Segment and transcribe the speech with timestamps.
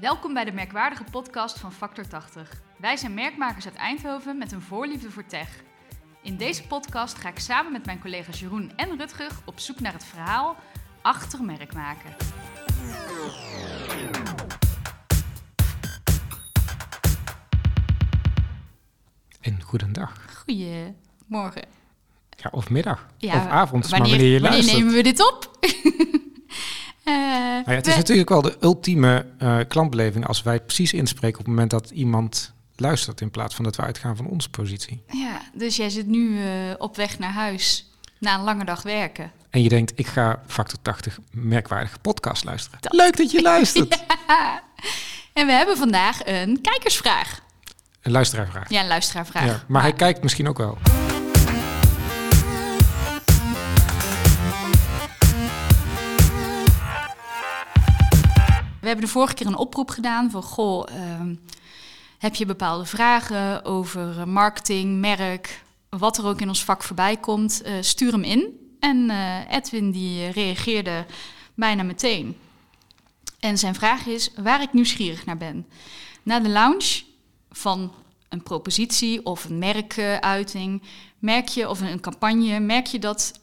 [0.00, 2.62] Welkom bij de merkwaardige podcast van Factor 80.
[2.76, 5.48] Wij zijn merkmakers uit Eindhoven met een voorliefde voor tech.
[6.22, 9.92] In deze podcast ga ik samen met mijn collega's Jeroen en Rutger op zoek naar
[9.92, 10.56] het verhaal
[11.02, 12.10] achter merkmaken.
[19.40, 20.12] En goedendag.
[20.36, 21.64] Goedemorgen.
[22.36, 23.06] Ja, of middag.
[23.18, 25.58] Ja, of avond, wanneer, maar wanneer je wanneer nemen we dit op?
[27.14, 31.38] Nou ja, het is we- natuurlijk wel de ultieme eh, klantbeleving als wij precies inspreken
[31.38, 35.02] op het moment dat iemand luistert, in plaats van dat we uitgaan van onze positie.
[35.06, 36.46] ja, dus jij zit nu eh,
[36.78, 39.30] op weg naar huis na een lange dag werken.
[39.50, 42.78] En je denkt, ik ga Factor 80 merkwaardige podcast luisteren.
[42.82, 44.04] Leuk dat je luistert.
[45.32, 47.40] En we hebben vandaag een kijkersvraag.
[48.02, 48.70] Een luisteraarvraag.
[48.70, 49.44] Ja, een luisteraarvraag.
[49.46, 50.78] Ja, maar hij kijkt misschien ook wel.
[58.90, 60.42] Hebben de vorige keer een oproep gedaan van...
[60.42, 61.34] Goh, ehm,
[62.20, 65.62] heb je bepaalde vragen over eh, marketing, merk...
[65.88, 68.74] wat er ook in ons vak voorbij komt, eh, stuur hem in.
[68.80, 71.06] En eh, Edwin die reageerde
[71.54, 72.36] bijna meteen.
[73.38, 75.66] En zijn vraag is waar ik nieuwsgierig naar ben.
[76.22, 77.02] Na de launch
[77.50, 77.92] van
[78.28, 80.82] een propositie of een merkuiting...
[81.18, 83.40] merk je, of een campagne, merk je dat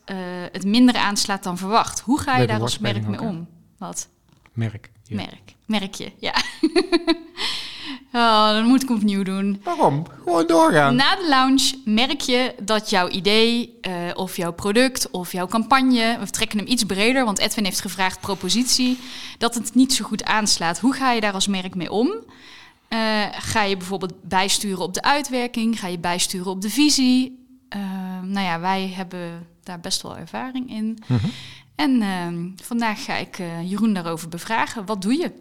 [0.51, 1.99] het minder aanslaat dan verwacht.
[1.99, 3.47] Hoe ga je Leuke daar als merk mee om?
[3.77, 4.09] Wat?
[4.53, 4.89] Merk.
[5.07, 5.15] Ja.
[5.15, 5.55] Merk.
[5.65, 6.33] Merkje, ja.
[8.13, 9.61] oh, dan moet ik hem opnieuw doen.
[9.63, 10.05] Waarom?
[10.23, 10.95] Gewoon doorgaan.
[10.95, 16.17] Na de launch merk je dat jouw idee eh, of jouw product of jouw campagne,
[16.19, 18.99] we trekken hem iets breder, want Edwin heeft gevraagd propositie,
[19.37, 20.79] dat het niet zo goed aanslaat.
[20.79, 22.11] Hoe ga je daar als merk mee om?
[22.87, 25.79] Eh, ga je bijvoorbeeld bijsturen op de uitwerking?
[25.79, 27.45] Ga je bijsturen op de visie?
[27.69, 27.79] Eh,
[28.23, 31.03] nou ja, wij hebben daar best wel ervaring in.
[31.07, 31.27] Mhm.
[31.77, 34.85] En ehm, vandaag ga ik eh, Jeroen daarover bevragen.
[34.85, 35.31] Wat doe je?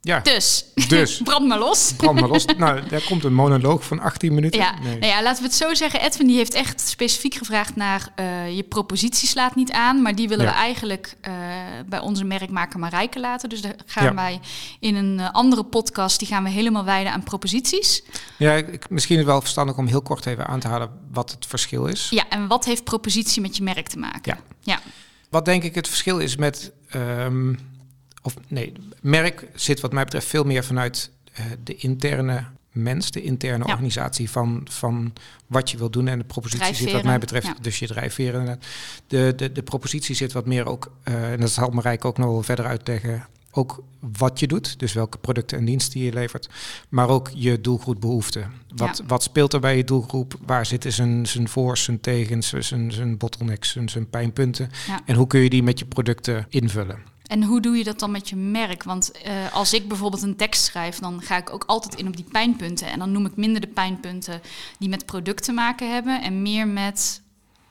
[0.00, 1.20] Ja, Dus, dus.
[1.24, 1.92] brand maar los.
[1.96, 2.44] Brand maar los.
[2.44, 4.60] nou, daar komt een monoloog van 18 minuten.
[4.60, 4.98] Ja, Nee.
[4.98, 6.00] nou ja, laten we het zo zeggen.
[6.00, 10.28] Edwin die heeft echt specifiek gevraagd naar eh, je propositie slaat niet aan, maar die
[10.28, 10.50] willen Ja.
[10.50, 11.32] we eigenlijk eh,
[11.86, 13.48] bij onze merkmaker Marijke laten.
[13.48, 14.14] Dus daar gaan Ja.
[14.14, 14.40] wij
[14.80, 18.02] in een eh, andere podcast, die gaan we helemaal wijden aan proposities.
[18.38, 21.30] Ja, ik, misschien is het wel verstandig om heel kort even aan te halen wat
[21.30, 22.06] het verschil is.
[22.10, 24.20] Ja, en wat heeft propositie met je merk te maken?
[24.24, 24.38] Ja.
[24.60, 24.80] ja.
[25.30, 26.72] Wat denk ik het verschil is met.
[26.90, 27.54] ehm,
[28.26, 33.22] of nee, merk zit wat mij betreft veel meer vanuit eh, de interne mens, de
[33.22, 33.70] interne Ja.
[33.72, 35.12] organisatie van, van
[35.46, 36.08] wat je wil doen.
[36.08, 37.54] En de propositie zit wat mij betreft, ja.
[37.60, 38.40] dus je drijfveren.
[38.40, 38.64] inderdaad.
[39.06, 42.28] De, de, de propositie zit wat meer ook, eh, en dat zal Marijke ook nog
[42.30, 43.82] wel verder uitleggen, ook
[44.18, 46.48] wat je doet, dus welke producten en diensten je levert,
[46.88, 48.52] maar ook je doelgroepbehoeften.
[48.74, 49.04] Wat, Ja.
[49.06, 50.34] wat speelt er bij je doelgroep?
[50.46, 54.70] Waar zitten zijn, zijn voor's, zijn tegens, zijn, zijn bottlenecks, zijn, zijn pijnpunten?
[55.04, 56.98] En hoe kun je die met je producten invullen?
[57.26, 58.82] En hoe doe je dat dan met je merk?
[58.82, 62.16] Want eh, als ik bijvoorbeeld een tekst schrijf, dan ga ik ook altijd in op
[62.16, 62.86] die pijnpunten.
[62.86, 64.40] En dan noem ik minder de pijnpunten
[64.78, 67.20] die met product te maken hebben en meer met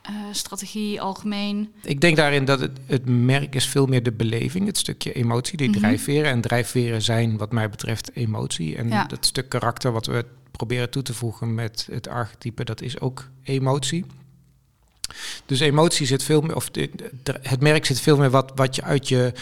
[0.01, 1.71] eh, strategie, algemeen.
[1.83, 5.57] Ik denk daarin dat het, het merk is veel meer de beleving, het stukje emotie,
[5.57, 5.77] die Mhm.
[5.79, 6.31] drijfveren.
[6.31, 8.75] En drijfveren zijn wat mij betreft emotie.
[8.75, 9.03] En Ja.
[9.05, 13.27] dat stuk karakter wat we proberen toe te voegen met het archetype, dat is ook
[13.43, 14.05] emotie.
[15.45, 16.69] Dus emotie zit veel meer, of
[17.41, 19.33] het merk zit veel meer wat, wat je uit je,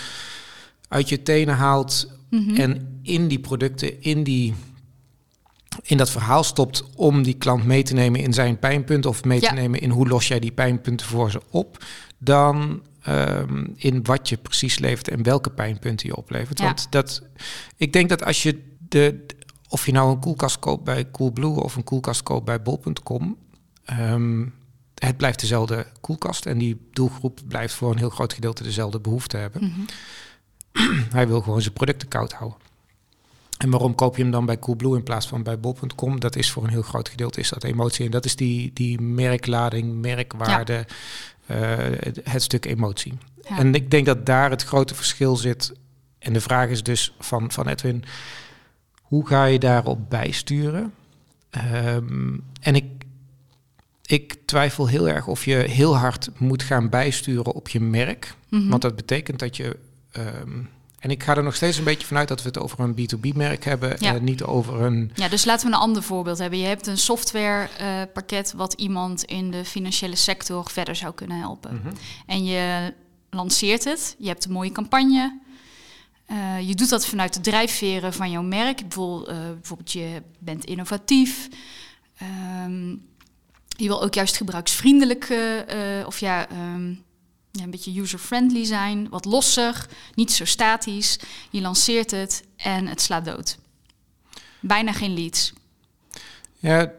[0.88, 2.56] uit je tenen haalt Mhm.
[2.56, 4.53] en in die producten, in, die,
[5.81, 9.41] in dat verhaal stopt om die klant mee te nemen in zijn pijnpunt of mee
[9.41, 9.50] Ja.
[9.50, 11.84] te nemen in hoe los jij die pijnpunten voor ze op,
[12.18, 16.59] dan ehm, in wat je precies levert en welke pijnpunten je oplevert.
[16.59, 16.66] Ja.
[16.66, 17.22] Want dat,
[17.78, 19.25] ik denk dat als je de,
[19.69, 23.38] of je nou een koelkast koopt bij Coolblue of een koelkast koopt bij bol.com,
[24.96, 29.38] het blijft dezelfde koelkast en die doelgroep blijft voor een heel groot gedeelte dezelfde behoefte
[29.38, 29.62] hebben.
[29.64, 31.02] Mhm.
[31.18, 32.59] Hij wil gewoon zijn producten koud houden.
[33.58, 36.20] En waarom koop je hem dan bij Coolblue in plaats van bij bol.com?
[36.20, 38.06] Dat is voor een heel groot gedeelte is dat emotie.
[38.06, 40.86] En dat is die, die merklading, merkwaarde,
[41.46, 43.14] eh, het, het stuk emotie.
[43.50, 43.58] Ja.
[43.58, 45.74] En ik denk dat daar het grote verschil zit.
[46.20, 48.04] En de vraag is dus van, van Edwin,
[49.01, 50.94] hoe ga je daarop bijsturen?
[51.50, 52.86] Ehm, en ik,
[54.05, 58.35] ik twijfel heel erg of je heel hard moet gaan bijsturen op je merk.
[58.50, 58.69] Mhm.
[58.69, 59.77] Want dat betekent dat je.
[60.11, 60.59] ehm,
[61.00, 63.63] en ik ga er nog steeds een beetje vanuit dat we het over een B2B-merk
[63.63, 63.95] hebben.
[64.00, 64.13] Ja.
[64.13, 65.11] En niet over een.
[65.15, 66.59] Ja, dus laten we een ander voorbeeld hebben.
[66.59, 71.75] Je hebt een softwarepakket wat iemand in de financiële sector verder zou kunnen helpen.
[71.75, 71.94] Mhm.
[72.25, 72.94] En je
[73.29, 75.39] lanceert het, je hebt een mooie campagne.
[76.25, 78.81] Eh, je doet dat vanuit de drijfveren van jouw merk.
[78.81, 81.47] Bijvoorbeeld, eh, bijvoorbeeld je bent innovatief.
[82.17, 82.95] Ehm,
[83.75, 86.90] je wil ook juist gebruiksvriendelijk, eh, eh, of ja, ehm,
[87.52, 91.20] ja, een beetje user-friendly zijn, wat losser, niet zo statisch.
[91.50, 93.58] Je lanceert het en het slaat dood.
[94.60, 95.54] Bijna geen leads.
[96.60, 96.92] Ja,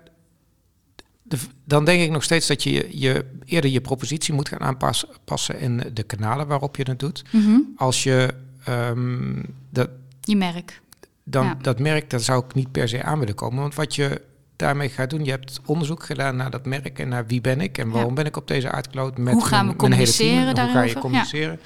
[1.22, 5.60] de, dan denk ik nog steeds dat je, je eerder je propositie moet gaan aanpassen
[5.60, 7.22] in de kanalen waarop je het doet.
[7.32, 7.58] Mhm.
[7.76, 8.34] Als je
[8.64, 9.90] ehm, dat,
[10.20, 10.80] Je merk.
[11.24, 11.54] dan Ja.
[11.60, 13.60] dat merk, daar zou ik niet per se aan willen komen.
[13.60, 14.20] Want wat je
[14.56, 17.78] daarmee gaat doen, je hebt onderzoek gedaan naar dat merk en naar wie ben ik
[17.78, 18.14] en waarom Ja.
[18.14, 20.54] ben ik op deze aardkloot met Hoe gaan we mijn hele team en communiceren Hoe
[20.54, 21.00] ga je daarover?
[21.00, 21.60] communiceren?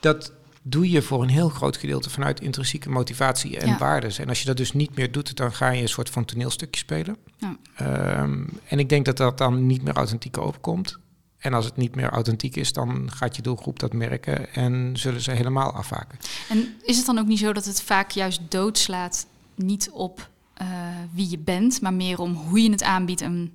[0.00, 0.32] Dat
[0.62, 3.78] doe je voor een heel groot gedeelte vanuit intrinsieke motivatie en Ja.
[3.78, 4.18] waardes.
[4.18, 6.80] En als je dat dus niet meer doet, dan ga je een soort van toneelstukje
[6.80, 7.16] spelen.
[7.36, 7.56] Ja.
[7.74, 10.98] Ehm, en ik denk dat dat dan niet meer authentiek overkomt.
[11.38, 15.20] En als het niet meer authentiek is, dan gaat je doelgroep dat merken en zullen
[15.20, 16.18] ze helemaal afhaken.
[16.48, 20.28] En is het dan ook niet zo dat het vaak juist doodslaat niet op
[20.62, 20.68] eh,
[21.12, 23.52] wie je bent, maar meer om hoe je het aanbiedt en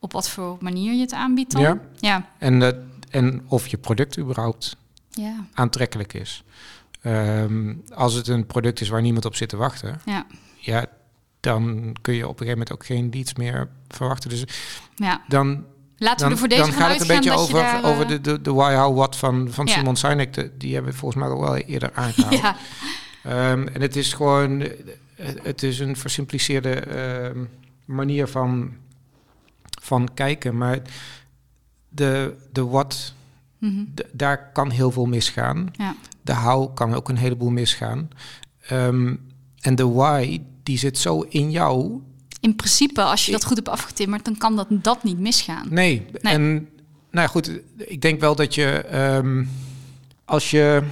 [0.00, 1.62] op wat voor manier je het aanbiedt dan?
[1.62, 1.78] Ja.
[1.98, 2.28] Ja.
[2.38, 2.68] En, eh,
[3.10, 4.76] en of je product überhaupt
[5.10, 5.34] Ja.
[5.54, 6.44] aantrekkelijk is.
[7.02, 10.26] Ehm, als het een product is waar niemand op zit te wachten, Ja.
[10.58, 10.84] ja,
[11.40, 14.30] dan kun je op een gegeven moment ook geen leads meer verwachten.
[14.30, 14.44] Dus
[14.94, 15.22] ja.
[15.28, 15.64] dan,
[15.96, 17.84] Laten dan, we er voor deze dan gaat het een beetje dat over, daar...
[17.84, 19.72] over eh, de, de, de why, how, what van, van Ja.
[19.72, 20.32] Simon Sinek.
[20.34, 22.34] De- Die hebben we volgens mij al wel eerder aangehaald.
[22.42, 22.56] ja.
[23.24, 24.64] Ehm, en het is gewoon,
[25.42, 27.38] het is een versimpliceerde ehm,
[27.84, 28.72] manier van,
[29.82, 30.56] van kijken.
[30.56, 30.78] Maar
[31.88, 33.14] de, de what,
[33.58, 33.84] Mhm.
[34.12, 35.68] daar kan heel veel misgaan.
[35.72, 35.94] Ja.
[36.22, 38.08] De how kan ook een heleboel misgaan.
[38.66, 39.14] Ehm,
[39.60, 42.00] en de why, die zit zo in jou.
[42.40, 45.66] In principe, als je dat goed hebt afgetimmerd, dan kan dat, dat niet misgaan.
[45.70, 46.32] Nee, Nee.
[46.32, 46.68] en nou
[47.10, 48.84] ja, goed, ik denk wel dat je,
[50.24, 50.82] als je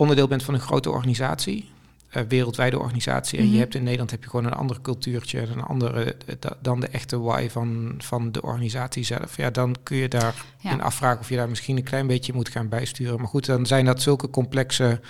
[0.00, 1.68] onderdeel bent van een grote organisatie,
[2.08, 3.52] eh, wereldwijde organisatie, en Mhm.
[3.54, 6.56] je hebt in Nederland heb je gewoon een ander cultuurtje, en een andere eh, da-
[6.62, 9.36] dan de echte why van, van de organisatie zelf.
[9.36, 10.70] Ja, dan kun je daar Ja.
[10.72, 13.18] in afvragen of je daar misschien een klein beetje moet gaan bijsturen.
[13.18, 15.00] Maar goed, dan zijn dat zulke complexe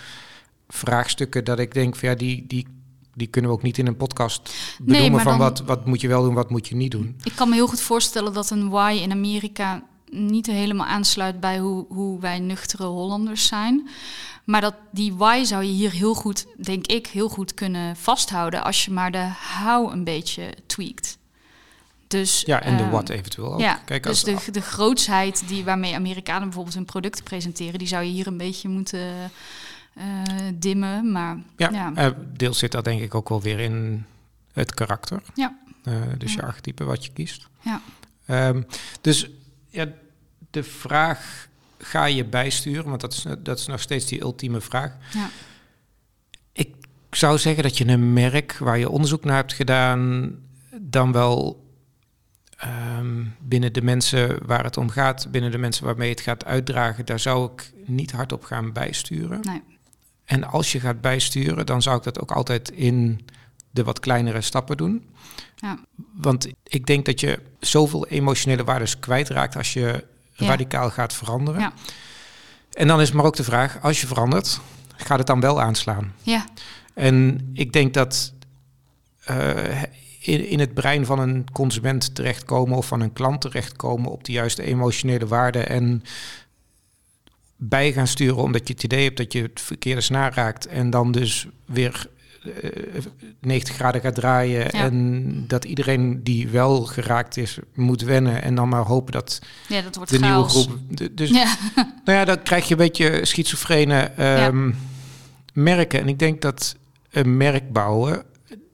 [0.68, 2.66] vraagstukken dat ik denk van ja, die, die,
[3.14, 6.22] die kunnen we ook niet in een podcast benoemen van wat, wat moet je wel
[6.22, 7.16] doen, wat moet je niet doen.
[7.22, 11.58] Ik kan me heel goed voorstellen dat een why in Amerika niet helemaal aansluit bij
[11.58, 13.88] hoe, hoe wij nuchtere Hollanders zijn.
[14.44, 18.64] Maar dat die why zou je hier heel goed, denk ik, heel goed kunnen vasthouden
[18.64, 19.30] als je maar de
[19.64, 21.18] how een beetje tweakt.
[22.06, 23.60] Dus, Ja, en de ehm, what eventueel ook.
[23.60, 27.88] Ja, Kijk, dus als, de, de grootsheid die waarmee Amerikanen bijvoorbeeld hun producten presenteren, die
[27.88, 29.30] zou je hier een beetje moeten
[29.94, 30.04] eh,
[30.54, 31.12] dimmen.
[31.12, 31.92] Maar ja, ja.
[31.94, 34.04] eh, deels zit dat denk ik ook wel weer in
[34.52, 35.22] het karakter.
[35.34, 35.58] Ja.
[35.84, 37.48] Eh, dus je archetype wat je kiest.
[37.60, 37.80] Ja.
[38.26, 38.62] Ehm,
[39.00, 39.30] dus
[39.70, 39.86] ja,
[40.50, 42.88] de vraag, ga je bijsturen?
[42.88, 44.96] Want dat is, dat is nog steeds die ultieme vraag.
[45.12, 45.30] Ja.
[46.52, 46.74] Ik
[47.10, 50.34] zou zeggen dat je een merk waar je onderzoek naar hebt gedaan,
[50.80, 51.64] dan wel
[52.56, 57.06] ehm, binnen de mensen waar het om gaat, binnen de mensen waarmee het gaat uitdragen,
[57.06, 59.40] daar zou ik niet hard op gaan bijsturen.
[59.40, 59.62] Nee.
[60.24, 63.20] En als je gaat bijsturen, dan zou ik dat ook altijd in
[63.70, 65.04] de wat kleinere stappen doen.
[65.56, 65.78] Ja.
[66.12, 70.46] Want ik denk dat je zoveel emotionele waardes kwijtraakt als je Ja.
[70.46, 71.60] radicaal gaat veranderen.
[71.60, 71.72] Ja.
[72.72, 74.60] En dan is maar ook de vraag, als je verandert,
[74.96, 76.14] gaat het dan wel aanslaan?
[76.22, 76.44] Ja.
[76.94, 78.32] En ik denk dat
[79.24, 79.82] eh,
[80.20, 84.32] in, in het brein van een consument terechtkomen of van een klant terechtkomen op de
[84.32, 86.02] juiste emotionele waarden en
[87.56, 90.90] bij gaan sturen omdat je het idee hebt dat je het verkeerde snaar raakt en
[90.90, 92.06] dan dus weer
[93.40, 94.70] 90 graden gaat draaien Ja.
[94.70, 99.80] en dat iedereen die wel geraakt is moet wennen en dan maar hopen dat ja,
[99.80, 100.78] dat wordt de nieuwe groep...
[101.12, 101.56] dus Ja.
[102.04, 104.70] nou ja, dan krijg je een beetje schizofrene ehm,
[105.52, 106.00] merken.
[106.00, 106.76] En ik denk dat
[107.10, 108.22] een merk bouwen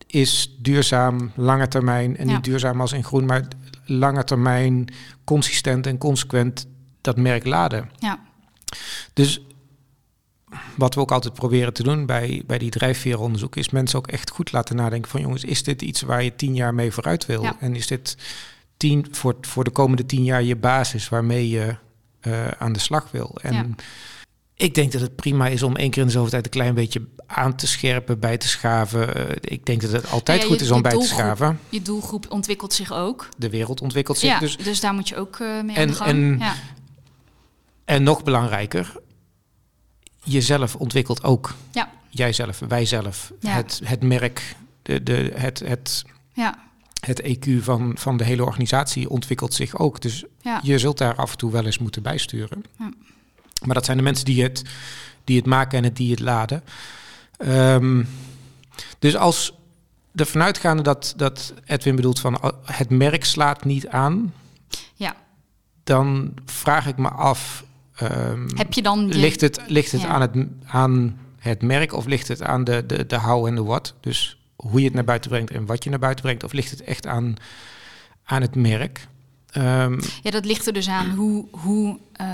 [0.07, 2.17] is duurzaam, lange termijn.
[2.17, 3.49] En niet duurzaam als in groen, maar
[3.85, 4.89] lange termijn,
[5.25, 6.67] consistent en consequent
[7.01, 7.91] dat merk laden.
[7.99, 8.19] Ja.
[9.13, 9.41] Dus
[10.77, 13.57] wat we ook altijd proberen te doen bij, bij die drijfveeronderzoek...
[13.57, 15.21] is mensen ook echt goed laten nadenken van...
[15.21, 17.43] jongens, is dit iets waar je tien jaar mee vooruit wil?
[17.43, 17.57] Ja.
[17.61, 18.17] En is dit
[18.77, 21.77] tien, voor, voor de komende tien jaar je basis waarmee je
[22.21, 23.37] eh, aan de slag wil?
[23.43, 23.67] En Ja.
[24.55, 26.45] ik denk dat het prima is om één keer in de zoveel tijd...
[26.45, 29.15] een klein beetje aan te scherpen, bij te schaven.
[29.15, 31.61] Eh, ik denk dat het altijd Ja, je- goed is om bij te schaven.
[31.69, 33.29] Je doelgroep ontwikkelt zich ook.
[33.37, 34.57] De wereld ontwikkelt zich dus.
[34.57, 36.11] dus, daar moet je ook eh, mee aan En- de gang.
[36.11, 36.41] en-.
[37.85, 38.93] En nog belangrijker,
[40.27, 41.55] jezelf ontwikkelt ook.
[41.73, 41.91] Ja.
[42.09, 43.33] Jijzelf, wijzelf.
[43.41, 43.51] Ja.
[43.51, 46.59] Het, het merk, de, de, het, het, Ja.
[47.01, 50.01] het EQ van, van de hele organisatie ontwikkelt zich ook.
[50.01, 50.61] Dus Ja.
[50.63, 52.65] je zult daar af en toe wel eens moeten bijsturen.
[52.79, 52.91] Ja.
[53.65, 54.63] Maar dat zijn de mensen die het,
[55.25, 56.63] die het maken en het, die het laden.
[57.37, 58.05] Ehm,
[58.99, 59.53] dus als
[60.13, 64.35] de vanuitgaande dat, dat Edwin bedoelt van oh, het merk slaat niet aan,
[64.95, 65.17] Ja.
[65.85, 67.65] dan vraag ik me af
[67.97, 69.07] ehm, Heb je dan...
[69.09, 70.09] Je, ligt het, ligt het Ja.
[70.09, 73.63] aan, het, aan het merk of ligt het aan de, de, de how en de
[73.65, 73.95] what?
[74.01, 76.45] Dus hoe je het naar buiten brengt en wat je naar buiten brengt.
[76.45, 77.35] Of ligt het echt aan,
[78.25, 79.09] aan het merk?
[79.51, 82.27] Ehm, Ja, dat ligt er dus aan hoe, hoe eh,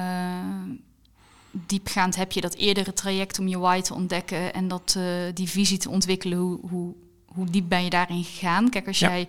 [1.51, 5.05] diepgaand heb je dat eerdere traject om je why te ontdekken en dat, eh,
[5.35, 6.39] die visie te ontwikkelen.
[6.39, 6.95] Hoe, hoe,
[7.27, 8.71] hoe diep ben je daarin gegaan?
[8.71, 9.09] Kijk, als Ja.
[9.09, 9.27] jij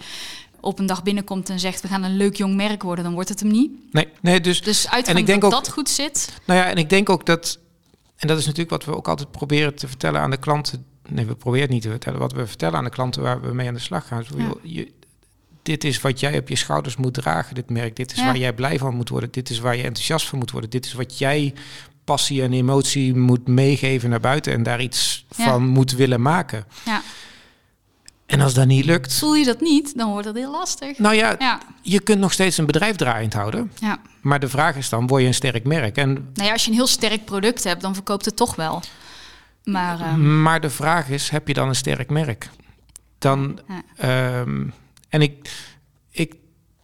[0.64, 3.30] op een dag binnenkomt en zegt we gaan een leuk jong merk worden, dan wordt
[3.30, 3.72] het hem niet.
[3.92, 6.34] nee, nee, dus Dus uitgaan ik denk dat ook- dat goed zit.
[6.46, 7.60] Nou ja, en ik denk ook dat,
[8.18, 10.86] en dat is natuurlijk wat we ook altijd proberen te vertellen aan de klanten.
[11.10, 12.20] Nee, we proberen niet te vertellen.
[12.20, 14.24] Wat we vertellen aan de klanten waar we mee aan de slag gaan.
[14.38, 14.54] Ja.
[14.62, 14.92] je,
[15.62, 17.96] dit is wat jij op je schouders moet dragen, dit merk.
[17.96, 18.26] Dit is Ja.
[18.26, 19.32] waar jij blij van moet worden.
[19.32, 20.70] Dit is waar je enthousiast van moet worden.
[20.70, 21.54] Dit is wat jij
[22.04, 25.44] passie en emotie moet meegeven naar buiten en daar iets Ja.
[25.44, 26.66] van moet willen maken.
[26.86, 27.02] Ja.
[28.26, 30.98] En als dat niet lukt, Voel je dat niet, dan wordt dat heel lastig.
[30.98, 33.72] nou ja, Ja, je kunt nog steeds een bedrijf draaiend houden.
[33.80, 34.00] ja.
[34.22, 35.98] Maar de vraag is dan, word je een sterk merk?
[35.98, 38.82] En Nou ja, als je een heel sterk product hebt, dan verkoopt het toch wel.
[39.64, 42.50] Maar ehm, Maar de vraag is, heb je dan een sterk merk?
[43.18, 43.82] Dan, Ja.
[44.42, 44.68] ehm,
[45.10, 45.52] en ik,
[46.10, 46.34] ik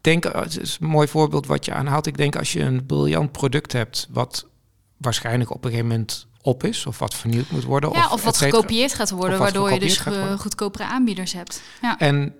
[0.01, 2.05] denk, eh, het is een mooi voorbeeld wat je aanhaalt.
[2.07, 4.47] Ik denk als je een briljant product hebt, wat
[4.97, 7.91] waarschijnlijk op een gegeven moment op is, of wat vernieuwd moet worden.
[7.91, 10.01] ja, of wat gekopieerd gaat worden, waardoor je dus
[10.37, 11.61] goedkopere aanbieders hebt.
[11.81, 11.97] Ja.
[11.97, 12.33] En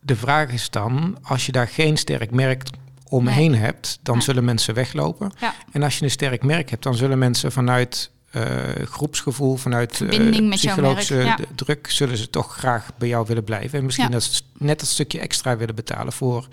[0.00, 2.62] de vraag is dan, als je daar geen sterk merk
[3.08, 4.24] omheen hebt, dan Nee.
[4.24, 5.32] zullen mensen weglopen.
[5.40, 5.54] Ja.
[5.72, 8.42] En als je een sterk merk hebt, dan zullen mensen vanuit eh,
[8.84, 11.38] groepsgevoel, vanuit jouw psychologische ja.
[11.54, 13.78] druk, zullen ze toch graag bij jou willen blijven.
[13.78, 16.48] En misschien dat s- net dat stukje extra willen betalen voor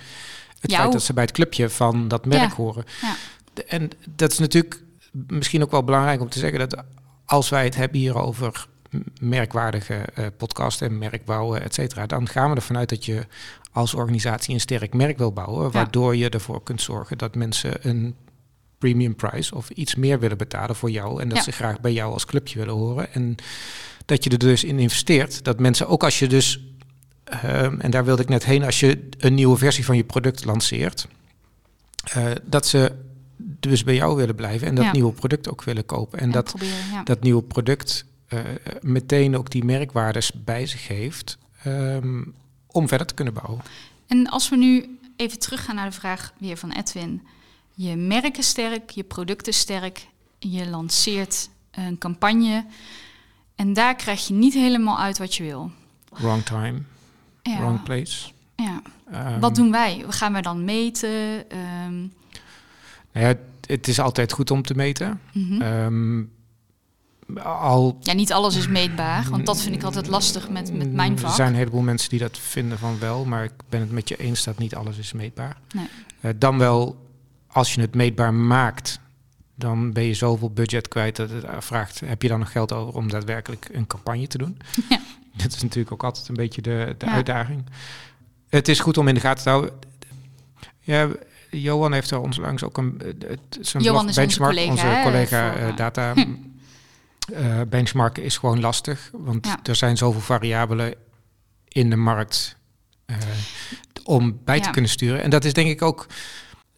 [0.59, 0.81] het Jou.
[0.81, 2.83] feit dat ze bij het clubje van dat merk horen.
[3.67, 6.83] En dat is natuurlijk misschien ook wel belangrijk om te zeggen dat
[7.25, 8.67] als wij het hebben hier over
[9.21, 10.05] merkwaardige
[10.37, 13.25] podcast en merkbouwen, et cetera, dan gaan we ervan uit dat je
[13.71, 18.15] als organisatie een sterk merk wil bouwen, waardoor je ervoor kunt zorgen dat mensen een
[18.77, 21.43] premium price of iets meer willen betalen voor jou en dat Ja.
[21.43, 23.35] ze graag bij jou als clubje willen horen en
[24.05, 26.59] dat je er dus in investeert, dat mensen ook als je dus
[27.23, 30.45] ehm, en daar wilde ik net heen, als je een nieuwe versie van je product
[30.45, 31.07] lanceert,
[32.13, 32.91] eh, dat ze
[33.61, 34.91] dus bij jou willen blijven en dat Ja.
[34.91, 36.19] nieuwe product ook willen kopen.
[36.19, 37.03] En dat, proberen, ja.
[37.03, 38.39] dat nieuwe product eh,
[38.81, 42.23] meteen ook die merkwaardes bij zich heeft ehm,
[42.67, 43.61] om verder te kunnen bouwen.
[44.07, 47.21] En als we nu even teruggaan naar de vraag weer van Edwin.
[47.75, 50.07] Je merk is sterk, je product is sterk,
[50.39, 52.65] je lanceert een campagne
[53.55, 55.71] en daar krijg je niet helemaal uit wat je wil.
[56.09, 56.81] Wrong time,
[57.43, 58.31] Ja, wrong place.
[58.55, 58.81] ja.
[59.11, 60.03] Ehm, Wat doen wij?
[60.07, 61.49] Gaan wij dan meten?
[61.49, 62.07] Ehm,
[63.13, 63.33] nou ja,
[63.67, 65.19] het, is altijd goed om te meten.
[65.33, 65.61] mhm.
[65.61, 66.23] Ehm,
[67.43, 71.19] al ja, niet alles is meetbaar, want dat vind ik altijd lastig met, met mijn
[71.19, 71.29] vak.
[71.29, 74.09] Er zijn een heleboel mensen die dat vinden van wel, maar ik ben het met
[74.09, 75.57] je eens dat niet alles is meetbaar.
[75.75, 75.87] Nee.
[76.19, 77.07] Eh, dan wel,
[77.47, 78.99] als je het meetbaar maakt,
[79.55, 82.93] dan ben je zoveel budget kwijt dat het vraagt, heb je dan nog geld over
[82.93, 84.57] om daadwerkelijk een campagne te doen?
[84.89, 84.99] Ja.
[85.43, 87.11] Dat is natuurlijk ook altijd een beetje de, de Ja.
[87.11, 87.65] uitdaging.
[88.49, 89.73] Het is goed om in de gaten te houden.
[90.79, 91.07] Ja,
[91.51, 94.71] Johan heeft er ons langs ook een eh, het, zijn Johan blog onze benchmark, collega,
[94.71, 96.13] onze collega voor, eh, eh, data.
[96.13, 96.25] hm.
[97.69, 99.59] Benchmarken is gewoon lastig, want Ja.
[99.63, 100.93] er zijn zoveel variabelen
[101.67, 102.55] in de markt
[104.03, 105.21] om bij te kunnen sturen.
[105.23, 106.07] En dat is denk ik ook,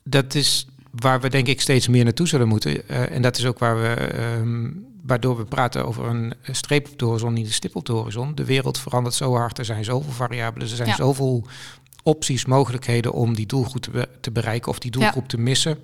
[0.03, 2.87] dat is waar we denk ik steeds meer naartoe zullen moeten.
[3.09, 4.71] En dat is ook waar we, ehm,
[5.03, 8.35] waardoor we praten over een streep op de horizon, niet een stip op de horizon.
[8.35, 10.95] De wereld verandert zo hard, er zijn zoveel variabelen, er zijn Ja.
[10.95, 11.47] zoveel
[12.03, 15.77] opties, mogelijkheden om die doelgroep te, be- te bereiken of die doelgroep te missen.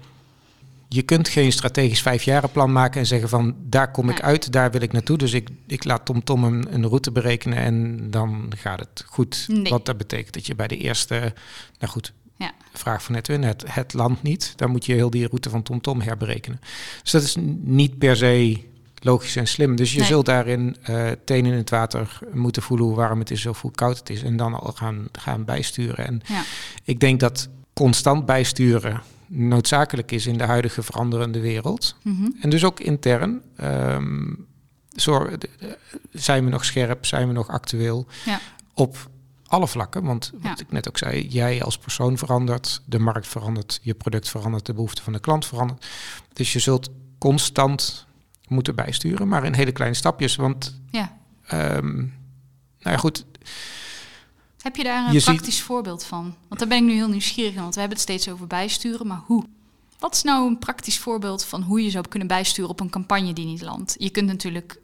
[0.92, 4.82] Je kunt geen strategisch vijfjarenplan maken en zeggen van daar kom ik uit, daar wil
[4.82, 5.18] ik naartoe.
[5.18, 9.46] Dus ik, ik laat TomTom een, een route berekenen en dan gaat het goed.
[9.48, 9.72] Nee.
[9.72, 11.34] Wat dat betekent dat je bij de eerste,
[11.80, 12.52] nou goed, Ja.
[12.74, 14.54] vraag van Edwin, het, het land niet.
[14.56, 16.60] Dan moet je heel die route van TomTom herberekenen.
[17.04, 18.60] Dus dat is niet per se
[19.00, 19.76] logisch en slim.
[19.76, 20.08] Dus je Nee.
[20.08, 23.72] zult daarin eh tenen in het water moeten voelen hoe warm het is of hoe
[23.72, 24.24] koud het is.
[24.24, 26.06] En dan al gaan, gaan bijsturen.
[26.08, 26.42] En Ja.
[26.84, 31.96] ik denk dat constant bijsturen noodzakelijk is in de huidige veranderende wereld.
[32.04, 32.28] Mhm.
[32.42, 33.42] En dus ook intern.
[33.56, 34.34] ehm,
[34.90, 35.78] zorg, de-
[36.12, 37.06] zijn we nog scherp?
[37.06, 38.06] Zijn we nog actueel?
[38.26, 38.40] Ja.
[38.74, 39.10] Op
[39.46, 40.04] alle vlakken.
[40.04, 40.66] Want wat Ja.
[40.66, 44.74] ik net ook zei, jij als persoon verandert, de markt verandert, je product verandert, de
[44.74, 45.86] behoefte van de klant verandert.
[46.34, 48.06] Dus je zult constant
[48.50, 50.36] moeten bijsturen, maar in hele kleine stapjes.
[50.36, 51.18] Want, Ja.
[51.46, 52.10] ehm, nou
[52.80, 53.26] ja, goed,
[54.62, 56.36] Heb je daar een Je ziet- praktisch voorbeeld van?
[56.48, 59.08] Want daar ben ik nu heel nieuwsgierig naar, want we hebben het steeds over bijsturen,
[59.08, 59.44] maar hoe?
[60.00, 63.34] Wat is nou een praktisch voorbeeld van hoe je zou kunnen bijsturen op een campagne
[63.34, 63.96] die niet landt?
[63.98, 64.80] Je kunt natuurlijk,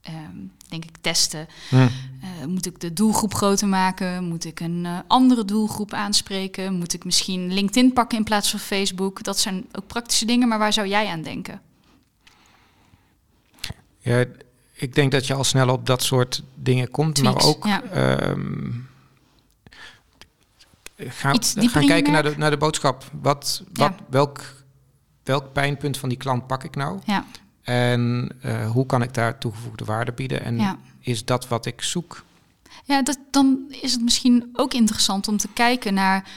[0.00, 0.36] ehm,
[0.68, 1.46] denk ik, testen.
[1.68, 4.24] hm, Eh, moet ik de doelgroep groter maken?
[4.24, 6.74] Moet ik een eh, andere doelgroep aanspreken?
[6.78, 9.22] Moet ik misschien LinkedIn pakken in plaats van Facebook?
[9.22, 11.60] Dat zijn ook praktische dingen, maar waar zou jij aan denken?
[14.00, 14.24] Ja,
[14.72, 17.82] ik denk dat je al snel op dat soort dingen komt, maar ook ja.
[20.96, 23.04] gaan, Iets dieper gaan kijken naar de, naar de boodschap.
[23.20, 24.04] Wat, wat, Ja.
[24.08, 24.40] welk,
[25.22, 26.98] welk pijnpunt van die klant pak ik nou?
[27.04, 27.24] Ja,
[27.62, 30.44] En eh, hoe kan ik daar toegevoegde waarde bieden?
[30.44, 32.22] En is dat wat ik zoek?
[32.84, 36.28] Ja, dat, dan is het misschien ook interessant om te kijken naar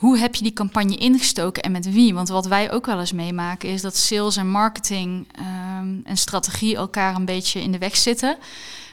[0.00, 2.14] hoe heb je die campagne ingestoken en met wie.
[2.14, 6.76] Want wat wij ook wel eens meemaken is dat sales en marketing ehm, en strategie
[6.76, 8.36] elkaar een beetje in de weg zitten.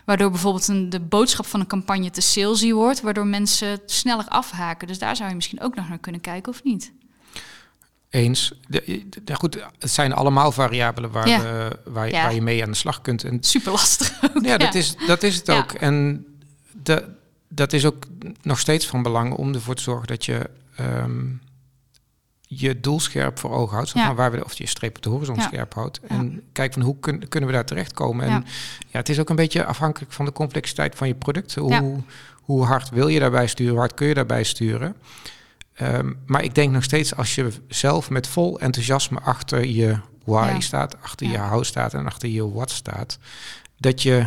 [0.06, 4.88] Waardoor bijvoorbeeld een, de boodschap van een campagne te salesy wordt, waardoor mensen sneller afhaken.
[4.88, 6.92] Dus daar zou je misschien ook nog naar kunnen kijken of niet.
[8.10, 8.54] Eens.
[8.68, 11.42] De, de- goed, het zijn allemaal variabelen waar, Ja.
[11.42, 12.22] we, waar, Ja.
[12.24, 13.24] waar je mee aan de slag kunt.
[13.24, 14.20] En Super lastig.
[14.36, 15.58] ook, Ja, dat is, dat is het Ja.
[15.58, 15.72] ook.
[15.72, 16.26] En
[16.84, 17.06] de,
[17.50, 18.04] dat is ook
[18.42, 21.26] nog steeds van belang om ervoor te zorgen dat je ehm,
[22.42, 23.92] je doel scherp voor ogen houdt.
[23.92, 24.14] Ja.
[24.14, 25.42] waar we, of je streep op de horizon Ja.
[25.42, 26.00] scherp houdt.
[26.08, 28.26] En kijk van hoe kun- kunnen we daar terechtkomen.
[28.26, 28.44] En Ja.
[28.98, 31.56] het is ook een beetje afhankelijk van de complexiteit van je product.
[31.56, 32.02] Hoe,
[32.34, 33.72] hoe hard wil je daarbij sturen?
[33.72, 34.96] Hoe hard kun je daarbij sturen?
[35.74, 40.56] Ehm, maar ik denk nog steeds als je zelf met vol enthousiasme achter je why
[40.60, 43.20] staat, achter je how staat en achter je what staat,
[43.78, 44.26] dat je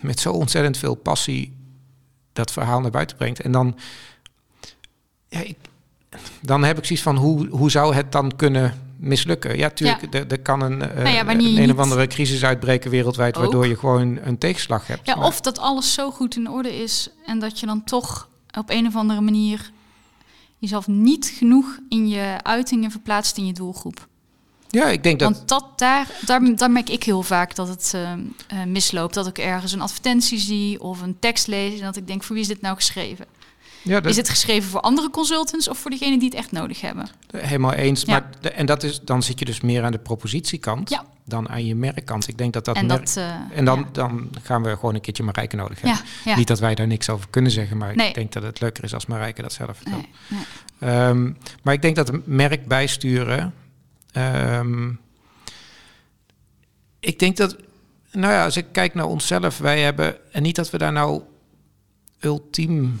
[0.00, 1.56] met zo ontzettend veel passie
[2.32, 3.40] dat verhaal naar buiten brengt.
[3.40, 3.78] En dan,
[5.28, 5.56] ja, ik,
[6.40, 9.58] dan heb ik zoiets van hoe, hoe zou het dan kunnen mislukken?
[9.58, 12.90] Ja, tuurlijk, er, er kan een, eh, Nou ja, een, een of andere crisis uitbreken
[12.90, 13.42] wereldwijd, Ook.
[13.42, 15.06] waardoor je gewoon een tegenslag hebt.
[15.06, 18.28] Ja, Maar- of dat alles zo goed in orde is en dat je dan toch
[18.58, 19.70] op een of andere manier
[20.58, 24.06] jezelf niet genoeg in je uitingen verplaatst in je doelgroep.
[24.68, 25.32] ja, ik denk dat.
[25.32, 28.18] Want dat, daar, daar, daar merk ik heel vaak dat het eh, eh,
[28.66, 29.14] misloopt.
[29.14, 32.34] Dat ik ergens een advertentie zie of een tekst lees en dat ik denk, voor
[32.34, 33.26] wie is dit nou geschreven?
[33.86, 36.80] Ja, dat, Is het geschreven voor andere consultants of voor degenen die het echt nodig
[36.80, 37.08] hebben?
[37.36, 38.02] Helemaal eens.
[38.02, 38.12] Ja.
[38.12, 41.04] Maar de- en dat is, dan zit je dus meer aan de propositiekant Ja.
[41.24, 42.28] dan aan je merkkant.
[42.28, 43.04] Ik denk dat dat en merk.
[43.04, 46.04] dat, eh, en dan, dan gaan we gewoon een keertje Marijke nodig hebben.
[46.36, 48.08] Niet dat wij daar niks over kunnen zeggen, maar Nee.
[48.08, 50.06] ik denk dat het leuker is als Marijke dat zelf vertelt.
[50.28, 50.40] Nee,
[50.80, 50.90] nee.
[50.90, 51.32] Ehm,
[51.62, 53.54] maar ik denk dat merk bijsturen.
[54.12, 54.90] ehm,
[57.00, 57.56] ik denk dat,
[58.12, 61.22] nou ja, als ik kijk naar onszelf, wij hebben, en niet dat we daar nou
[62.20, 63.00] ultiem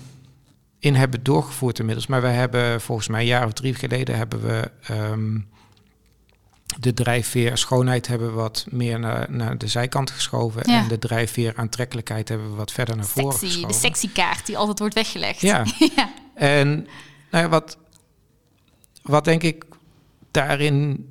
[0.78, 4.42] in hebben doorgevoerd inmiddels, maar wij hebben volgens mij een jaar of drie geleden hebben
[4.42, 5.38] we ehm,
[6.78, 10.82] de drijfveer schoonheid hebben we wat meer naar, naar de zijkant geschoven Ja.
[10.82, 13.68] en de drijfveer aantrekkelijkheid hebben we wat verder naar voren geschoven.
[13.68, 15.40] de sexy kaart die altijd wordt weggelegd.
[15.40, 15.64] Ja.
[15.96, 16.12] ja.
[16.34, 16.68] En
[17.30, 17.78] nou ja, wat,
[19.02, 19.64] wat denk ik
[20.30, 21.06] daarin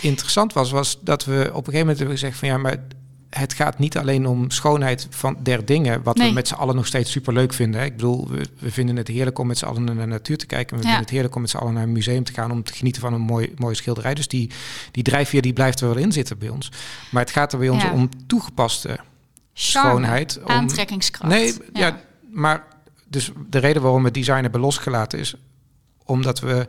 [0.00, 2.76] interessant was, was dat we op een gegeven moment hebben gezegd van ja, maar
[3.38, 6.28] het gaat niet alleen om schoonheid van der dingen, wat Nee.
[6.28, 7.80] we met z'n allen nog steeds super leuk vinden.
[7.80, 7.86] Hè.
[7.86, 10.46] Ik bedoel, we, we vinden het heerlijk om met z'n allen naar de natuur te
[10.46, 10.68] kijken.
[10.70, 10.82] We Ja.
[10.82, 13.02] vinden het heerlijk om met z'n allen naar een museum te gaan om te genieten
[13.02, 14.14] van een mooi, mooie schilderij.
[14.14, 14.50] Dus die,
[14.90, 16.70] die drijfveer die blijft er wel in zitten bij ons.
[17.10, 17.92] Maar het gaat er bij ons Ja.
[17.92, 18.88] om toegepaste
[19.54, 20.40] Charme, schoonheid.
[20.42, 21.32] Om, aantrekkingskracht.
[21.32, 22.00] Nee, ja.
[22.30, 22.64] maar
[23.08, 25.34] dus de reden waarom we design hebben losgelaten is
[26.04, 26.68] omdat we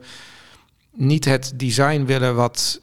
[0.91, 2.81] niet het design willen wat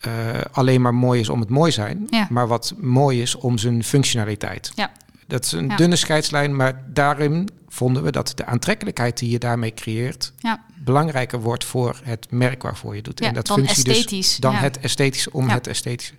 [0.00, 0.10] eh,
[0.52, 2.26] alleen maar mooi is om het mooi zijn, Ja.
[2.30, 4.72] maar wat mooi is om zijn functionaliteit.
[4.74, 4.90] Ja.
[5.26, 5.76] Dat is een Ja.
[5.76, 10.64] dunne scheidslijn, maar daarin vonden we dat de aantrekkelijkheid die je daarmee creëert Ja.
[10.84, 13.20] belangrijker wordt voor het merk waarvoor je doet.
[13.20, 16.12] En dat dan functie dus dan het esthetische om het esthetische.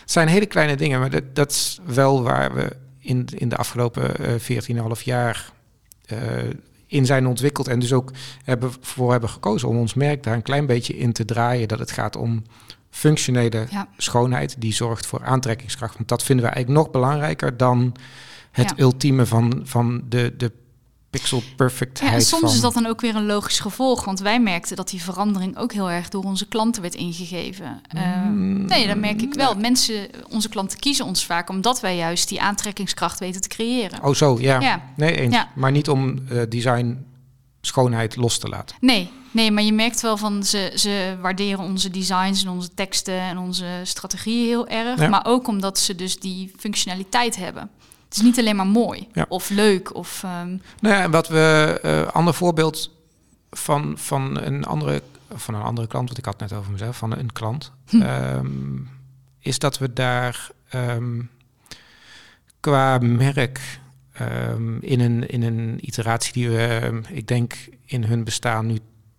[0.00, 3.56] Het zijn hele kleine dingen, maar dat, dat is wel waar we in, in de
[3.56, 4.34] afgelopen eh
[4.96, 5.52] 14,5 jaar
[6.06, 6.18] eh,
[6.86, 7.68] in zijn ontwikkeld.
[7.68, 8.10] En dus ook
[8.44, 11.68] hebben, voor hebben gekozen om ons merk daar een klein beetje in te draaien.
[11.68, 12.42] Dat het gaat om
[12.90, 13.88] functionele Ja.
[13.96, 15.94] schoonheid die zorgt voor aantrekkingskracht.
[15.96, 17.94] Want dat vinden we eigenlijk nog belangrijker dan
[18.50, 18.82] het Ja.
[18.82, 20.52] ultieme van, van de, de
[21.10, 22.12] pixel Ja, perfectheid.
[22.12, 24.04] en soms van, is dat dan ook weer een logisch gevolg.
[24.04, 27.80] Want wij merkten dat die verandering ook heel erg door onze klanten werd ingegeven.
[27.88, 29.54] Eh, Mm, nee, dat merk ik wel.
[29.54, 34.02] Mensen, onze klanten kiezen ons vaak omdat wij juist die aantrekkingskracht weten te creëren.
[34.04, 34.60] Oh zo, ja.
[34.60, 34.82] Ja.
[34.96, 35.34] Nee, eens.
[35.34, 35.48] Ja.
[35.54, 37.04] Maar niet om eh, design
[37.60, 38.76] schoonheid los te laten.
[38.80, 43.20] Nee, nee, maar je merkt wel van ze, ze waarderen onze designs en onze teksten
[43.20, 45.00] en onze strategieën heel erg.
[45.00, 45.08] Ja.
[45.08, 47.70] Maar ook omdat ze dus die functionaliteit hebben.
[48.08, 49.26] Het is niet alleen maar mooi Ja.
[49.28, 52.90] of leuk of ehm, Nou ja, wat we, eh ander voorbeeld
[53.50, 55.02] van, van, een andere,
[55.34, 58.02] van een andere klant, want ik had het net over mezelf, van een klant, Hm.
[58.02, 58.46] ehm,
[59.40, 61.20] is dat we daar ehm,
[62.60, 63.80] qua merk
[64.80, 68.78] in, een, in een iteratie die we, ik denk, in hun bestaan nu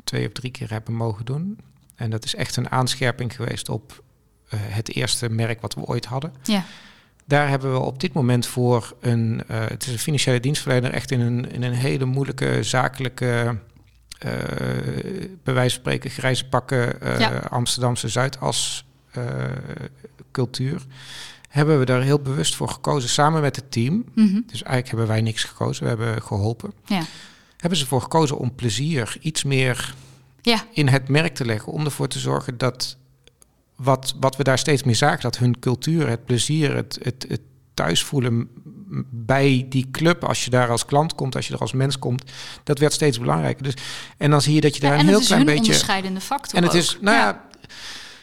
[0.10, 1.58] twee of drie keer hebben mogen doen.
[1.96, 4.04] En dat is echt een aanscherping geweest op
[4.50, 6.34] eh, het eerste merk wat we ooit hadden.
[6.44, 6.64] ja,
[7.26, 11.12] Daar hebben we op dit moment voor een, eh, het is een financiële dienstverlener, echt
[11.12, 13.58] in een, in een hele moeilijke zakelijke,
[14.20, 14.30] eh
[15.44, 17.38] bij wijze van spreken, grijze pakken, Ja.
[17.50, 18.86] Amsterdamse Zuidas
[20.32, 20.82] cultuur.
[21.50, 24.06] hebben we daar heel bewust voor gekozen, samen met het team.
[24.16, 24.34] Mhm.
[24.34, 26.74] Dus eigenlijk hebben wij niks gekozen, we hebben geholpen.
[26.86, 27.02] Ja.
[27.60, 29.94] Hebben ze voor gekozen om plezier iets meer
[30.42, 30.64] Ja.
[30.74, 31.72] in het merk te leggen.
[31.74, 32.98] Om ervoor te zorgen dat
[33.76, 37.42] wat, wat we daar steeds meer zagen, dat hun cultuur, het plezier, het, het, het
[37.74, 38.48] thuis voelen m-
[39.10, 42.24] bij die club, als je daar als klant komt, als je er als mens komt,
[42.64, 43.64] dat werd steeds belangrijker.
[43.64, 43.74] Dus,
[44.18, 45.56] en dan zie je dat je daar Ja, een en heel het is klein hun
[45.56, 45.72] beetje.
[45.72, 46.78] onderscheidende factor En het ook.
[46.78, 47.48] is, nou ja.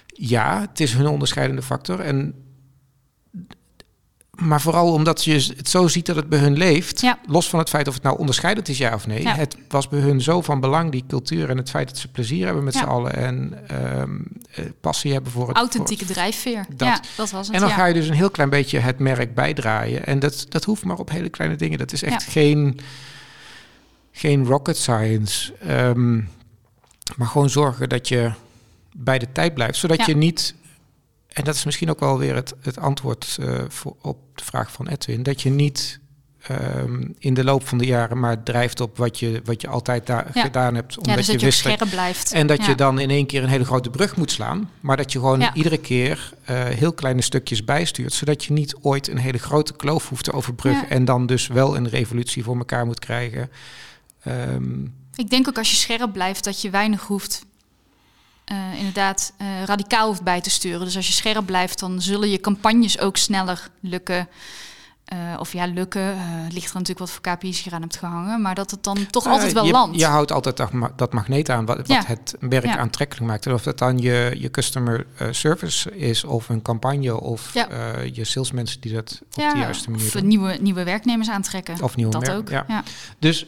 [0.07, 2.01] ja, het is hun onderscheidende factor.
[2.01, 2.35] En,
[4.47, 7.01] maar vooral omdat je het zo ziet dat het bij hun leeft.
[7.01, 7.19] Ja.
[7.27, 9.23] Los van het feit of het nou onderscheidend is, ja of nee.
[9.23, 9.35] Ja.
[9.35, 12.45] Het was bij hun zo van belang, die cultuur en het feit dat ze plezier
[12.45, 12.81] hebben met Ja.
[12.81, 13.15] z'n allen.
[13.15, 14.19] En ehm,
[14.51, 15.57] eh, passie hebben voor het.
[15.57, 16.67] Authentieke drijfveer.
[16.69, 16.89] Dat.
[16.89, 17.57] Ja, dat was het.
[17.57, 20.07] En dan ga je dus een heel klein beetje het merk bijdraaien.
[20.07, 21.79] En dat, dat hoeft maar op hele kleine dingen.
[21.79, 22.79] Dat is echt geen,
[24.13, 25.53] geen rocket science.
[25.61, 26.17] Ehm,
[27.17, 28.31] maar gewoon zorgen dat je
[28.93, 29.77] bij de tijd blijft.
[29.79, 30.55] Zodat je niet...
[31.37, 34.72] En dat is misschien ook wel weer het, het antwoord eh, voor, op de vraag
[34.72, 35.22] van Edwin.
[35.22, 36.01] Dat je niet
[36.42, 40.07] ehm, in de loop van de jaren maar drijft op wat je, wat je altijd
[40.07, 40.42] daar Ja.
[40.42, 40.96] gedaan hebt.
[40.99, 42.33] Omdat ja, dus je dat je op wist dat scherp blijft.
[42.33, 42.66] en dat Ja.
[42.68, 44.70] je dan in één keer een hele grote brug moet slaan.
[44.81, 48.12] Maar dat je gewoon iedere keer eh, heel kleine stukjes bijstuurt.
[48.12, 50.90] Zodat je niet ooit een hele grote kloof hoeft te overbruggen.
[50.90, 53.51] En dan dus wel een revolutie voor elkaar moet krijgen.
[54.22, 57.44] Ehm, Ik denk ook als je scherp blijft dat je weinig hoeft,
[58.47, 60.81] eh, inderdaad, eh, radicaal hoeft bij te sturen.
[60.85, 64.29] Dus als je scherp blijft, dan zullen je campagnes ook sneller lukken.
[65.05, 66.19] Eh, of ja, lukken.
[66.19, 68.43] het ligt er natuurlijk wat voor KPI's je eraan hebt gehangen.
[68.43, 69.99] Maar dat het dan toch altijd wel je, landt.
[69.99, 72.03] Je houdt altijd dat, ma- dat magneet aan wat, wat Ja.
[72.07, 72.77] het merk Ja.
[72.79, 73.47] aantrekkelijk maakt.
[73.47, 77.69] En of dat dan je, je customer service is of een campagne of Ja.
[78.13, 80.27] je salesmensen die dat op de juiste manier of doen.
[80.27, 81.83] nieuwe, nieuwe werknemers aantrekken.
[81.83, 82.49] Of nieuwe dat ook.
[82.49, 82.65] ja.
[82.69, 82.83] Ja.
[83.19, 83.47] Dus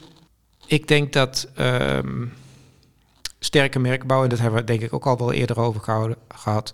[0.67, 2.25] ik denk dat ehm,
[3.39, 6.17] sterke merken bouwen, en dat hebben we denk ik ook al wel eerder over gehouden,
[6.35, 6.73] gehad.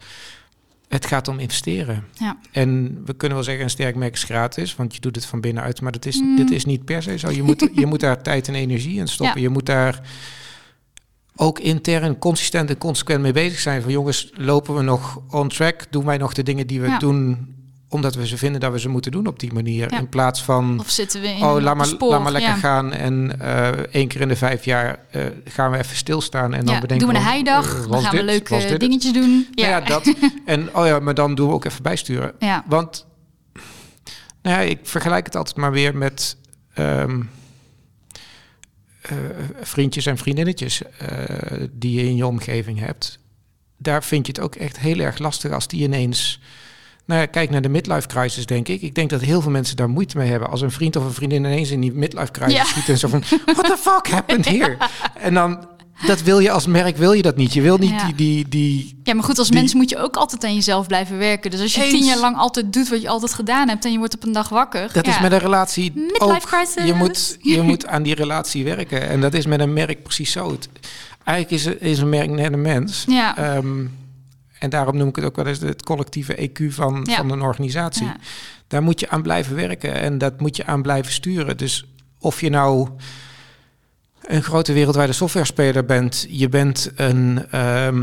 [0.88, 2.04] Het gaat om investeren.
[2.12, 2.36] Ja.
[2.52, 5.40] En we kunnen wel zeggen, een sterk merk is gratis, want je doet het van
[5.40, 5.80] binnenuit.
[5.80, 6.36] Maar dat is, Mm.
[6.36, 7.30] dit is niet per se zo.
[7.30, 9.36] Je moet, je moet daar tijd en energie in stoppen.
[9.40, 9.42] Ja.
[9.46, 10.00] Je moet daar
[11.36, 13.82] ook intern consistent en consequent mee bezig zijn.
[13.82, 15.86] Van jongens, lopen we nog on track?
[15.92, 16.98] Doen wij nog de dingen die we Ja.
[16.98, 17.54] doen
[17.94, 19.90] omdat we ze vinden dat we ze moeten doen op die manier?
[19.92, 19.98] Ja.
[19.98, 20.78] In plaats van...
[20.80, 22.10] Of zitten we in Oh, laat maar, spoor.
[22.10, 22.56] laat maar lekker ja.
[22.56, 22.92] gaan.
[22.92, 26.54] En eh één keer in de vijf jaar eh, gaan we even stilstaan.
[26.54, 28.20] En dan Ja, bedenken doen we een heidag, eh, dan was gaan dit?
[28.20, 29.46] we leuke dingetjes doen.
[29.54, 30.14] Nou Ja, dat.
[30.44, 32.32] En oh ja, maar dan doen we ook even bijsturen.
[32.38, 32.64] ja.
[32.66, 33.06] Want
[34.42, 36.36] nou ja, ik vergelijk het altijd maar weer met
[36.74, 37.20] ehm,
[39.02, 39.16] eh,
[39.60, 41.18] vriendjes en vriendinnetjes eh,
[41.70, 43.18] die je in je omgeving hebt.
[43.78, 46.40] Daar vind je het ook echt heel erg lastig als die ineens.
[47.06, 48.82] Nou ja, kijk naar de midlife crisis, denk ik.
[48.82, 50.50] Ik denk dat heel veel mensen daar moeite mee hebben.
[50.50, 52.64] Als een vriend of een vriendin ineens in die midlife crisis Ja.
[52.64, 53.22] schiet en zo van...
[53.44, 54.76] What the fuck happened here?
[55.20, 55.66] En dan,
[56.06, 57.52] dat wil je als merk, wil je dat niet.
[57.52, 58.04] Je wil niet Ja.
[58.06, 59.00] die, die, die...
[59.02, 61.50] Ja, maar goed, als Die- mens moet je ook altijd aan jezelf blijven werken.
[61.50, 61.90] Dus als je Eens.
[61.92, 64.32] tien jaar lang altijd doet wat je altijd gedaan hebt en je wordt op een
[64.32, 64.90] dag wakker.
[64.92, 66.40] Dat is met een relatie Midlife ook.
[66.40, 66.84] crisis.
[66.84, 69.08] Je moet, je moet aan die relatie werken.
[69.08, 70.50] En dat is met een merk precies zo.
[70.50, 70.68] Het-
[71.24, 73.04] eigenlijk is, is een merk net een mens.
[73.08, 73.36] Ja.
[73.36, 73.84] Ehm,
[74.64, 77.16] en daarom noem ik het ook wel eens het collectieve EQ van, Ja.
[77.16, 78.06] van een organisatie.
[78.06, 78.16] Ja.
[78.66, 81.56] Daar moet je aan blijven werken en dat moet je aan blijven sturen.
[81.56, 81.84] Dus
[82.18, 82.88] of je nou
[84.22, 88.02] een grote wereldwijde softwarespeler bent, je bent een, ehm,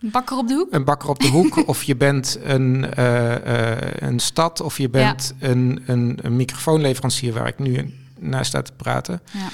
[0.00, 0.72] Een bakker op de hoek.
[0.72, 4.88] een bakker op de hoek, of je bent een, eh, eh, een stad, of je
[4.88, 9.20] bent een, een, een microfoonleverancier waar ik nu naar sta te praten.
[9.32, 9.48] Ja.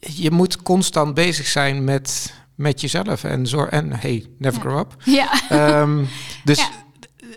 [0.00, 4.94] Je moet constant bezig zijn met, met jezelf en zorg en hey, never grow up.
[5.04, 5.40] Ja.
[5.48, 6.04] Ehm,
[6.44, 6.70] dus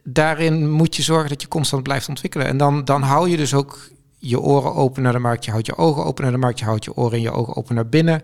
[0.04, 2.48] daarin moet je zorgen dat je constant blijft ontwikkelen.
[2.48, 5.66] En dan, dan hou je dus ook je oren open naar de markt, je houdt
[5.66, 7.88] je ogen open naar de markt, je houdt je oren en je ogen open naar
[7.90, 8.22] binnen.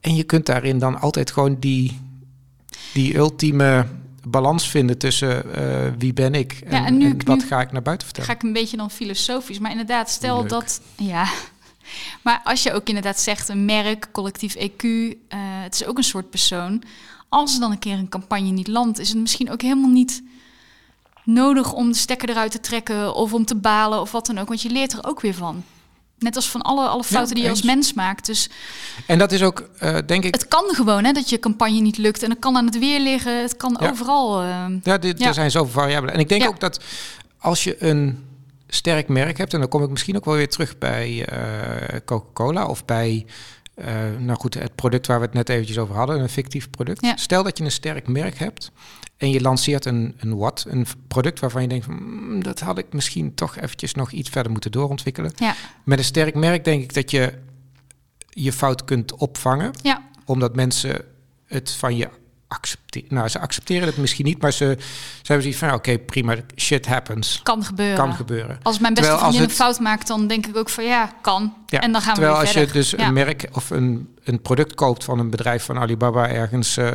[0.00, 2.00] En je kunt daarin dan altijd gewoon die,
[2.92, 3.86] die ultieme
[4.28, 7.60] balans vinden tussen eh, wie ben ik en, Ja, en nu- en wat nu ga
[7.60, 8.30] ik naar buiten vertellen.
[8.30, 9.58] Ga ik een beetje dan filosofisch.
[9.58, 10.48] Maar inderdaad, stel Leuk.
[10.48, 10.80] dat.
[10.96, 11.26] Ja.
[12.22, 14.82] Maar als je ook inderdaad zegt een merk, collectief EQ,
[15.28, 16.82] eh, het is ook een soort persoon.
[17.28, 20.22] Als er dan een keer een campagne niet landt, is het misschien ook helemaal niet
[21.24, 24.48] nodig om de stekker eruit te trekken of om te balen of wat dan ook.
[24.48, 25.64] Want je leert er ook weer van.
[26.18, 28.26] Net als van alle, alle fouten die je als mens maakt.
[28.26, 28.50] Dus
[29.06, 31.98] En dat is ook, eh, denk ik, het kan gewoon hè, dat je campagne niet
[31.98, 32.22] lukt.
[32.22, 33.42] En het kan aan het weer liggen.
[33.42, 33.90] Het kan Ja.
[33.90, 34.42] overal.
[34.42, 35.26] eh, Ja, dit, Ja.
[35.26, 36.14] er zijn zoveel variabelen.
[36.14, 36.80] En ik denk ook dat
[37.38, 38.24] als je een
[38.68, 42.66] sterk merk hebt, en dan kom ik misschien ook wel weer terug bij eh, Coca-Cola
[42.66, 43.26] of bij,
[43.76, 47.00] eh, nou goed, het product waar we het net eventjes over hadden, een fictief product.
[47.04, 47.16] Ja.
[47.16, 48.70] Stel dat je een sterk merk hebt
[49.16, 52.78] en je lanceert een, een wat, een product waarvan je denkt van, "Mm, dat had
[52.78, 55.32] ik misschien toch eventjes nog iets verder moeten doorontwikkelen.
[55.36, 55.54] ja.
[55.84, 57.32] Met een sterk merk denk ik dat je
[58.30, 61.04] je fout kunt opvangen ja, omdat mensen
[61.46, 62.08] het van je
[62.48, 63.14] accepteren.
[63.14, 66.86] Nou, ze accepteren het misschien niet, maar ze, ze hebben zoiets van: oké, prima, shit
[66.86, 67.40] happens.
[67.42, 67.96] Kan gebeuren.
[67.96, 68.58] Kan gebeuren.
[68.62, 71.54] Als mijn beste Terwijl vriendin een fout maakt, dan denk ik ook van ja, kan.
[71.66, 73.06] Ja, En dan gaan we Terwijl weer als je dus Ja.
[73.06, 76.92] een merk of een, een product koopt van een bedrijf van Alibaba ergens eh,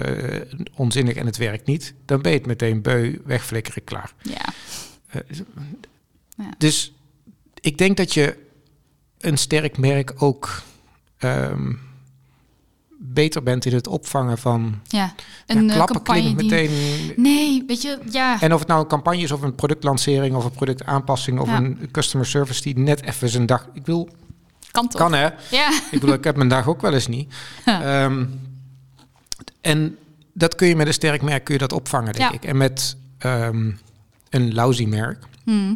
[0.75, 4.13] onzinnig en het werkt niet, dan ben je het meteen beu, wegflikkeren, klaar.
[4.21, 4.45] Ja.
[5.07, 5.21] Eh,
[6.37, 6.53] Ja.
[6.57, 6.93] Dus
[7.59, 8.37] ik denk dat je
[9.19, 10.61] een sterk merk ook
[11.17, 11.73] ehm,
[13.03, 15.13] beter bent in het opvangen van ja.
[15.45, 16.35] ja, Een eh, klappen campagne die...
[16.35, 17.13] meteen.
[17.15, 18.41] Nee, weet je, ja.
[18.41, 21.55] En of het nou een campagne is of een productlancering of een productaanpassing of Ja.
[21.57, 23.67] een customer service die net even zijn dag.
[23.73, 24.09] Ik wil,
[24.71, 25.01] kan toch?
[25.01, 25.29] kan hè?
[25.51, 25.69] Ja.
[25.91, 27.33] Ik bedoel, ik heb mijn dag ook wel eens niet.
[27.65, 28.25] Ehm,
[29.61, 29.97] en
[30.33, 32.35] dat kun je met een sterk merk kun je dat opvangen, denk Ja.
[32.35, 32.45] ik.
[32.45, 33.71] En met ehm,
[34.29, 35.73] een lousy merk Hm.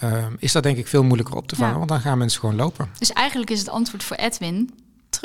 [0.00, 1.78] ehm, is dat denk ik veel moeilijker op te vangen, Ja.
[1.78, 2.88] want dan gaan mensen gewoon lopen.
[2.98, 4.70] Dus eigenlijk is het antwoord voor Edwin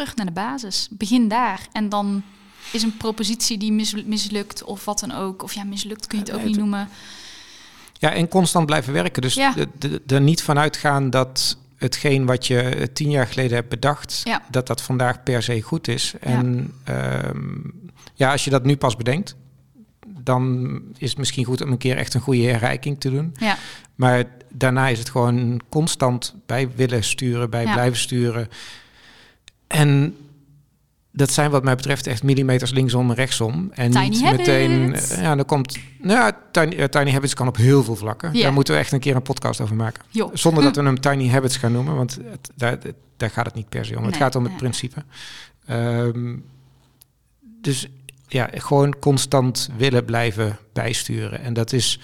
[0.02, 0.88] terug naar de basis.
[0.92, 1.60] Begin daar.
[1.72, 2.24] En dan
[2.72, 5.44] is een propositie die mis- mislukt of wat dan ook.
[5.44, 6.90] Of ja, mislukt kun je het ook niet noemen.
[7.94, 9.22] Ja, en constant blijven werken.
[9.22, 9.54] Dus Ja.
[10.08, 14.42] er niet vanuit gaan dat hetgeen wat je eh, tien jaar geleden hebt bedacht, Ja.
[14.50, 16.14] dat dat vandaag per se goed is.
[16.20, 17.60] En ehm,
[18.14, 19.36] ja, als je dat nu pas bedenkt,
[20.08, 23.32] dan is het misschien goed om een keer echt een goede herrijking te doen.
[23.40, 23.58] Ja,
[23.96, 27.74] Maar daarna is het gewoon constant bij willen sturen, bij Ja.
[27.74, 28.50] blijven sturen.
[29.72, 30.16] En
[31.12, 33.70] dat zijn wat mij betreft echt millimeters linksom en rechtsom.
[33.74, 34.48] En Tiny niet habits.
[34.48, 34.94] meteen...
[34.96, 35.78] eh, Ja, dan komt...
[36.02, 38.34] Nou, ja, tiny, eh, tiny Habits kan op heel veel vlakken.
[38.34, 40.04] Daar moeten we echt een keer een podcast over maken.
[40.10, 40.30] joh.
[40.34, 42.50] Zonder dat we hem Tiny Habits gaan noemen, want het,
[43.18, 44.04] daar, gaat het niet per se om.
[44.04, 44.60] het gaat om het nee.
[44.62, 45.04] principe.
[45.66, 46.36] Ehm,
[47.62, 47.88] dus
[48.28, 51.42] ja, gewoon constant willen blijven bijsturen.
[51.42, 52.00] En dat is...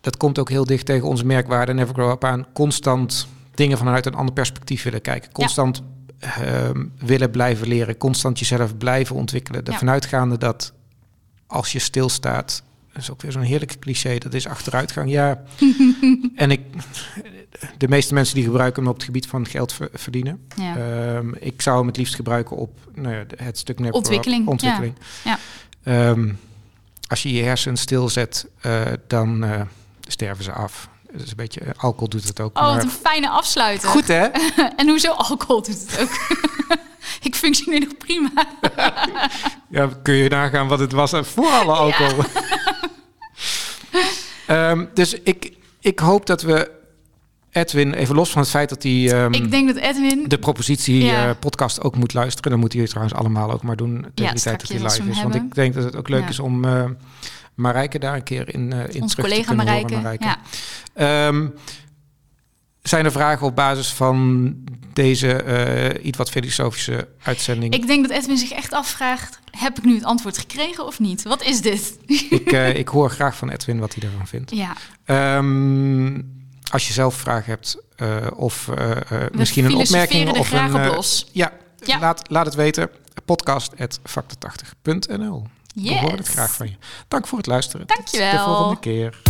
[0.00, 2.46] Dat komt ook heel dicht tegen onze merkwaarde Never Grow Up aan.
[2.52, 5.32] Constant dingen vanuit een ander perspectief willen kijken.
[5.32, 5.82] Constant
[6.20, 7.96] ehm, willen blijven leren.
[7.96, 9.60] Constant jezelf blijven ontwikkelen.
[9.64, 9.72] Ja.
[9.72, 10.72] Ervan uitgaande dat
[11.46, 12.62] als je stilstaat...
[12.92, 14.18] Dat is ook weer zo'n heerlijke cliché.
[14.18, 15.10] Dat is achteruitgang.
[15.10, 15.42] Ja,
[16.34, 16.60] en ik,
[17.78, 20.46] de meeste mensen die gebruiken hem op het gebied van geld ver- verdienen.
[20.56, 20.76] Ja.
[20.76, 24.50] Ehm, ik zou hem het liefst gebruiken op nou ja, het stuk Up, Ontwikkeling, ja.
[24.50, 24.94] ontwikkeling.
[25.24, 25.38] Ja.
[25.82, 26.32] Ehm,
[27.06, 29.60] als je je hersen stilzet, eh, dan eh,
[30.08, 30.88] sterven ze af.
[31.12, 32.58] Dat is een beetje, eh, alcohol doet het ook.
[32.58, 33.88] Oh, wat een fijne afsluiter.
[33.88, 34.24] Goed hè?
[34.76, 36.10] en hoezo alcohol doet het ook?
[37.28, 38.30] ik functioneer nog prima.
[39.70, 42.24] Ja, kun je nagaan wat het was voor alle alcohol.
[44.46, 46.70] Ehm, dus ik, ik hoop dat we
[47.50, 50.24] Edwin, even los van het feit dat hij ehm, ik denk dat Edwin...
[50.28, 51.28] de propositie Ja.
[51.28, 52.50] eh, podcast ook moet luisteren.
[52.50, 54.78] Dan moet hij het trouwens allemaal ook maar doen tegen Ja, die tijd dat hij
[54.82, 55.22] live is.
[55.22, 56.28] Want ik denk dat het ook leuk Ja.
[56.28, 56.84] is om eh
[57.60, 59.94] Marijke daar een keer in, eh in terug collega te Marijke.
[59.94, 60.02] horen.
[60.02, 60.24] Marijke.
[60.24, 60.38] Ja.
[60.94, 61.48] Ehm,
[62.82, 64.54] zijn er vragen op basis van
[64.92, 67.74] deze eh, iets wat filosofische uitzending?
[67.74, 69.38] Ik denk dat Edwin zich echt afvraagt...
[69.50, 71.22] heb ik nu het antwoord gekregen of niet?
[71.22, 71.98] Wat is dit?
[72.30, 74.50] Ik, eh, ik hoor graag van Edwin wat hij daarvan vindt.
[74.50, 76.20] ja, Ehm,
[76.70, 77.76] als je zelf vragen hebt
[78.36, 78.68] of
[79.32, 80.74] misschien een opmerking er of een...
[80.74, 81.26] op los.
[81.32, 81.52] ja,
[81.84, 81.98] Ja.
[81.98, 82.90] Laat, laat het weten.
[85.84, 86.34] Podcast.factor80.nl We horen het Yes.
[86.34, 86.74] graag van je.
[87.08, 87.86] Dank voor het luisteren.
[87.86, 88.30] Dankjewel.
[88.30, 89.20] Tot de volgende keer.